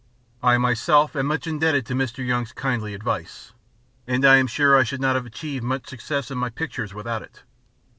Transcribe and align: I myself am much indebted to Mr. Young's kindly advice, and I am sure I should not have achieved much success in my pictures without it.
I 0.41 0.57
myself 0.57 1.15
am 1.15 1.27
much 1.27 1.45
indebted 1.45 1.85
to 1.85 1.93
Mr. 1.93 2.25
Young's 2.25 2.53
kindly 2.53 2.95
advice, 2.95 3.53
and 4.07 4.25
I 4.25 4.37
am 4.37 4.47
sure 4.47 4.75
I 4.75 4.81
should 4.83 4.99
not 4.99 5.13
have 5.13 5.27
achieved 5.27 5.63
much 5.63 5.87
success 5.89 6.31
in 6.31 6.39
my 6.39 6.49
pictures 6.49 6.91
without 6.91 7.21
it. 7.21 7.43